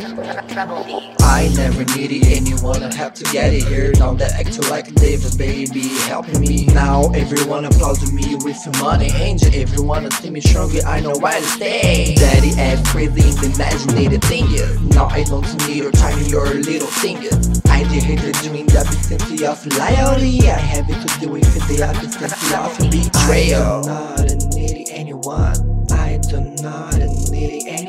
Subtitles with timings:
[0.00, 3.92] I never needed anyone, I have to get it here.
[3.98, 6.66] Now they act like David, baby, helping me.
[6.66, 9.10] Now everyone applauds me with money.
[9.14, 12.14] Angel, everyone see me stronger, I know why to stay.
[12.14, 14.80] Daddy act crazy in the imaginated things.
[14.94, 17.60] Now I don't need your time, your little fingers.
[17.66, 20.48] I did hate the doing the absence of loyalty.
[20.48, 22.14] I have it to do with the absence
[22.54, 23.82] of betrayal.
[23.88, 25.86] I do not need anyone.
[25.90, 26.94] I do not
[27.30, 27.87] need anyone.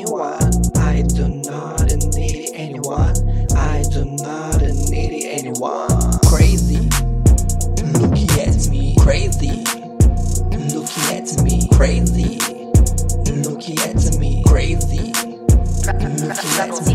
[5.60, 5.88] Need.
[6.26, 6.88] Crazy,
[7.92, 8.96] looking at me.
[8.98, 9.64] Crazy,
[10.50, 11.68] looking at me.
[11.72, 12.38] Crazy,
[13.42, 14.42] looking at me.
[14.46, 15.12] Crazy,
[15.84, 16.89] looking at me.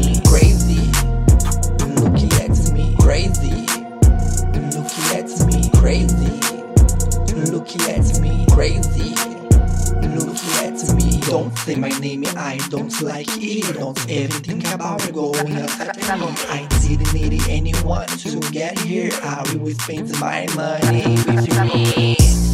[11.26, 13.76] Don't say my name, I don't like it.
[13.76, 16.28] Don't ever think about going outside me.
[16.50, 19.12] I didn't need anyone to get here.
[19.24, 22.45] I will spend my money with me.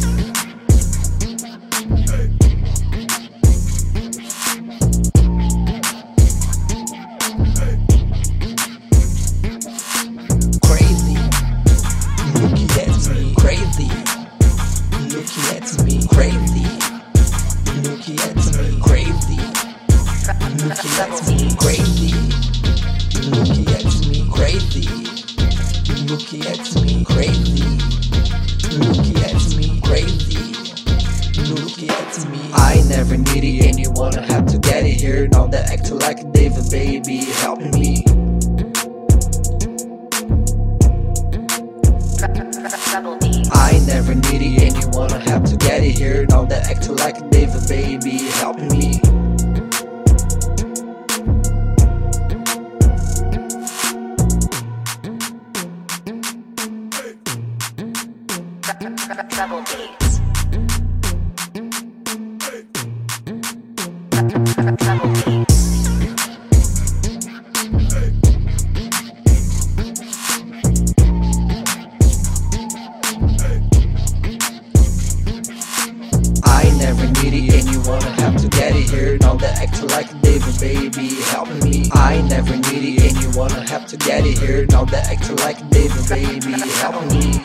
[20.62, 22.12] Looking at me crazy,
[23.30, 24.86] looking at me crazy,
[26.06, 27.64] looking at me crazy,
[28.78, 30.54] looking at me crazy,
[31.50, 32.38] looking at me.
[32.52, 35.26] I never needed anyone, I have to get it here.
[35.28, 38.04] Now they act like David baby, helping me.
[43.50, 46.24] I never needed anyone, I have to get it here.
[46.26, 49.00] Now they act like David, baby, helping me.
[58.84, 58.88] I
[76.76, 79.16] never needed anyone, I have to get it here.
[79.18, 81.88] Now they act like David, baby, helping me.
[81.92, 83.02] I never needed
[83.36, 84.66] wanna have to get it here.
[84.66, 87.44] Now they act like David, baby, helping me.